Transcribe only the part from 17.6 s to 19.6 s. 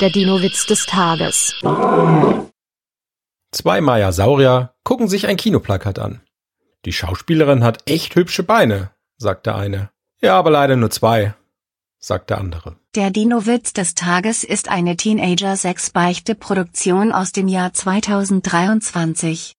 2023.